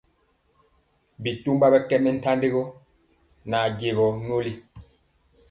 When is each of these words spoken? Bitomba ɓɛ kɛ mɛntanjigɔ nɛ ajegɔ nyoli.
Bitomba 1.23 1.65
ɓɛ 1.71 1.79
kɛ 1.89 1.95
mɛntanjigɔ 2.03 2.63
nɛ 3.49 3.57
ajegɔ 3.65 4.05
nyoli. 4.25 4.53